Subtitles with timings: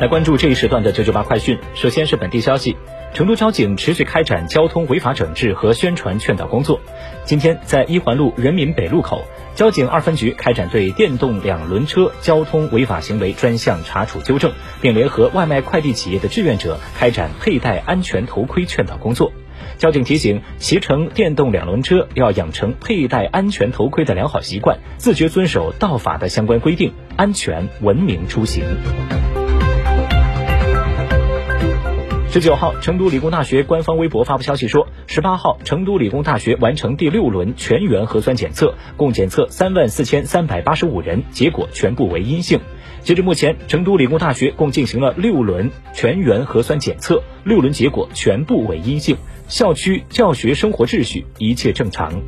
[0.00, 1.58] 来关注这一时段的九九八快讯。
[1.74, 2.74] 首先是本地消息，
[3.12, 6.80] 成都交警持续开展交通违法整治和宣传劝导工作。
[7.26, 9.22] 今天在一环路人民北路口，
[9.54, 19.30] 交警二分局开展对电动两轮车交通违法行为专项查处纠正，并联合外卖快递企业的志愿者开展佩戴安全头盔劝导工作。
[19.76, 28.64] 交警提醒，骑乘电动两轮车要养成佩戴安全头盔的良好习惯，自觉遵守道法的相关规定，安全文明出行。
[32.32, 42.60] 十九号，成都理工大学官方微博发布消息说，十八号，成都理工大学完成第六轮全员核酸检测，共检测三万四千三百八十五人，结果全部为阴性。
[43.02, 49.16] 截至目前，成都理工大学共进行了六轮全员核酸检测，六轮结果全部为阴性，
[49.48, 52.22] 校区教学生活秩序一切正常。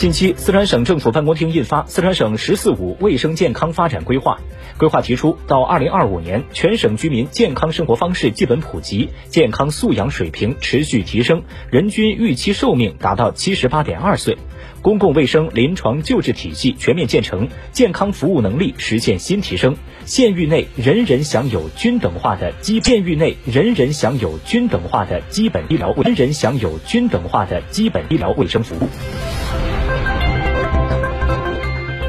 [0.00, 4.40] 近期，四川省政府办公厅印发《四川省“十四五”卫生健康发展规划》，
[4.78, 14.38] 规划提出，到二零二五年，全省居民健康生活方式基本普及，健康素养水平持续提升，人均预期寿命达到七十八点二岁，
[14.80, 28.88] 公共卫生临床救治体系全面建成，健康服务能力实现新提升，县域内人人享有均等化的基县域内人人享有均等化的基本医疗人人享有均等化的基本医疗卫生服务。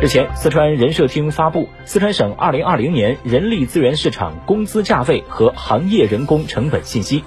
[0.01, 7.19] 日前，四川人社厅发布《四川省2020年人力资源市场工资价位和行业人工成本信息》。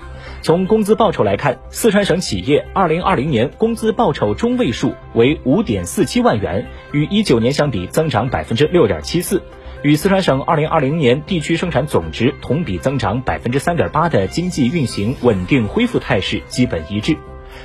[0.43, 9.41] 从工资报酬来看，四川省企业2020年工资报酬中位数为5.47万元，与19年相比增长6.74%，
[9.83, 17.17] 与四川省2020年地区生产总值同比增长3.8%的经济运行稳定恢复态势基本一致。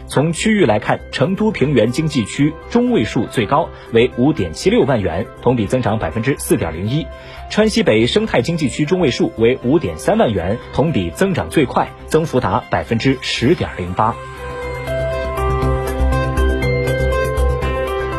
[0.10, 7.06] 从区域来看，成都平原经济区中位数最高为五点七六万元，同比增长百分之四点零一；
[7.52, 14.16] 川西北生态经济区中位数为五点三万元，同比增长最快，增幅达百分之十点零八。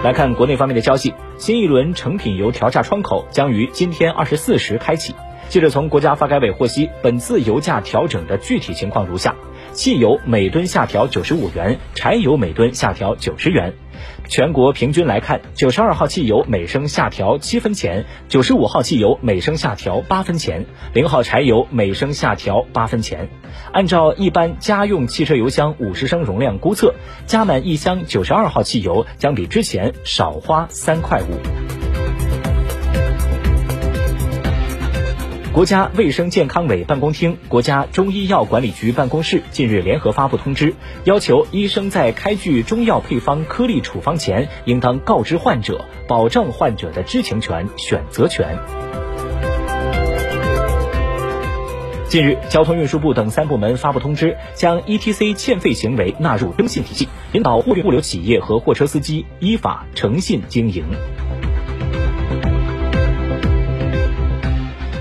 [0.04, 5.12] 来看国内方面的消息，新一轮成品油调价窗口将于今天二十四时开启。
[5.50, 9.34] 记者从国家发改委获悉，本次油价调整的具体情况如下。
[9.72, 13.74] 汽油每吨下调九十五元，柴油每吨下调九十元。
[14.28, 23.28] 全国平均来看，九十二号汽油每升下调七分钱，九十五号汽油每升下调八分钱，零号柴油每升下调八分钱。
[23.72, 26.94] 按照一般家用汽车油箱五十升容量估测，
[27.26, 31.79] 加满一箱九十二号汽油将比之前少花三块五。
[35.52, 48.56] 国家卫生健康委办公厅、国家中医药管理局办公室近日联合发布通知，要求医生在开具中药配方颗粒处方前，应当告知患者，保障患者的知情权、选择权。
[52.06, 60.84] 近日，交通运输部等三部门发布通知，将 ETC 欠费行为纳入征信体系，引导货运物流企业和货车司机依法诚信经营。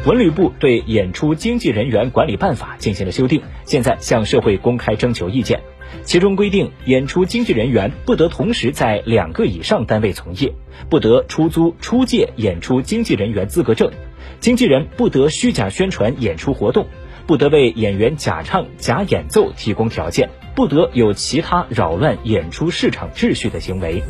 [0.09, 5.61] 文旅部对《演出经纪人员管理办法》进行了修订，现在向社会公开征求意见。
[6.01, 10.51] 其中规定，演出经纪人员不得同时在两个以上单位从业，
[10.89, 13.91] 不得出租、出借演出经纪人员资格证，
[14.39, 16.87] 经纪人不得虚假宣传演出活动，
[17.27, 24.01] 不得为演员假唱、假演奏提供条件，不得有其他扰乱演出市场秩序的行为。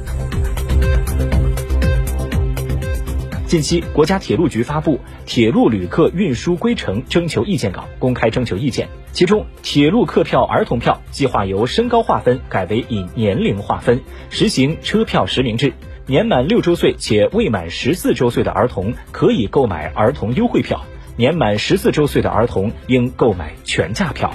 [3.50, 8.88] 近期，国家铁路局发布《铁路旅客运输规程》征求意见稿，公开征求意见。
[9.12, 15.74] 其中，铁路客票儿童票计划由身高划分改为以年龄划分，实行车票实名制。
[16.06, 20.86] 年满六周岁且未满十四周岁的儿童可以购买儿童优惠票，
[21.16, 24.32] 年满十四周岁的儿童应购买全价票。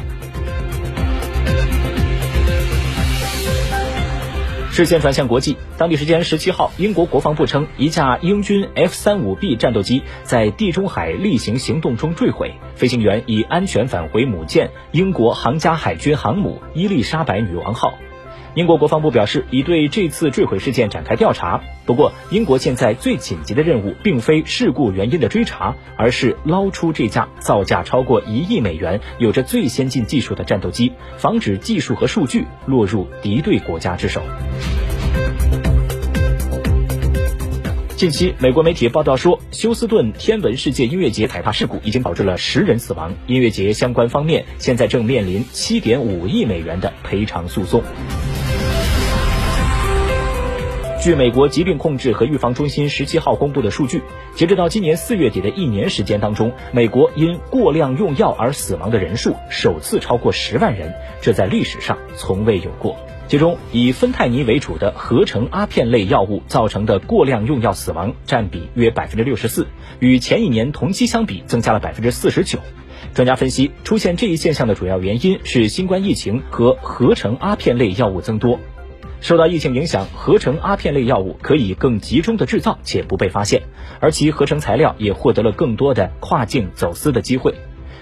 [4.74, 17.94] 视线转向国际，当地时间十七号，英国国防部称，一架英军 F 三五 B 战斗机在地中海例行行动中坠毁，飞行员已安全返回母舰英国皇家海军航母伊丽莎白女王号。
[18.54, 21.60] 英国国防部表示，已对这次坠毁事件展开调查。
[21.86, 34.22] 不过，英国现在最紧急的任务并非事故原因的追查，而是捞出这架造价超过一亿美元、有着最先进技术的战斗机，防止技术和数据落入敌对国家之手。
[37.96, 47.82] 近期，美国媒体报道说，休斯顿天文世界音乐节踩踏事故已经导致了十人死亡，音乐节相关方面现在正面临七点五亿美元的赔偿诉讼。
[51.04, 54.00] 据美国疾病控制和预防中心十七号公布的数据，
[54.34, 62.96] 截止到今年四月底的一年时间当中，美国因过量用药而死亡的人数首次超过十万人，这在历史上从未有过。
[63.28, 69.66] 其中，以芬太尼为主的合成阿片类药物造成的过量用药死亡占比约百分之六十四，
[69.98, 72.58] 与前一年同期相比增加了百分之四十九。
[73.12, 78.58] 专家分析，出现这一现象的主要原因是新冠疫情和合成阿片类药物增多。
[79.24, 83.62] 受到疫情影响，合成阿片类药物可以更集中的制造且不被发现，
[83.98, 87.54] 而其合成材料也获得了更多的跨境走私的机会。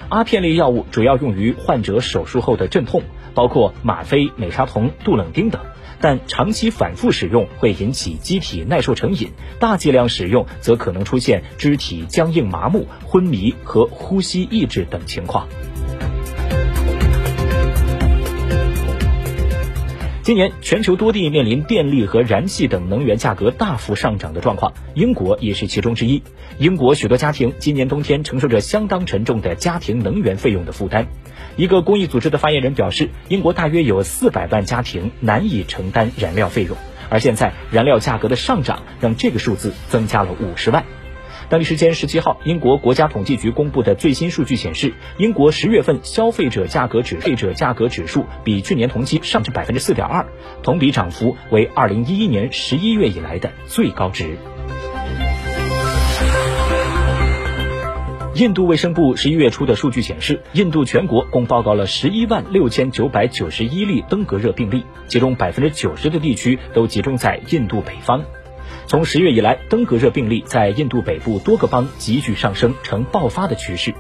[0.09, 3.03] 阿片类药物主要用于患者手术后的镇痛，
[3.35, 5.63] 包括吗啡、美沙酮、杜冷丁等，
[6.01, 9.31] 但长期反复使用会引起机体耐受成瘾，
[9.61, 15.47] 大剂量使用则可能出现肢体僵硬、麻木、昏迷和呼吸抑制等情况。
[20.23, 26.23] 今年全球多地面临电力和燃气等能源价格大幅上涨的状况，英国也是其中之一。
[26.59, 31.09] 英国许多家庭今年冬天承受着相当沉重的家庭能源费用的负担。
[31.57, 36.77] 一个公益组织的发言人表示，英国大约有四百万家庭难以承担燃料费用，
[37.11, 40.85] 而现在燃料价格的上涨让这个数字增加了五十万。
[41.53, 50.25] 当地时间十七号，英国国家统计局公布的最新数据显示，英国十月份消费者价格指费者价格指数比去年同期上涨百分之四点二，
[50.63, 54.39] 同比涨幅为二零一一年十一月以来的最高值。
[58.37, 68.25] 印度卫生部十一月初的数据显示，印度全国共报告了十一万六千九百九十一例登革热病例，其中百分之九十的地区都集中在印度北方。
[68.87, 73.95] 从十月以来，登革热病例在印度北部多个邦急剧上升，呈爆发的趋势。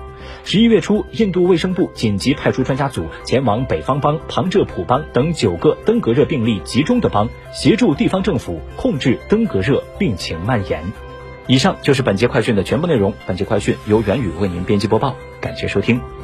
[0.44, 10.82] 十一月初，印度卫生部紧急派出专家组前往北方邦、旁遮普邦等九个登革热病例集中的邦，协助地方政府控制登革热病情蔓延。
[11.46, 13.12] 以上就是本节快讯的全部内容。
[13.26, 16.21] 本节快讯由袁宇为您编辑播报，感谢收听。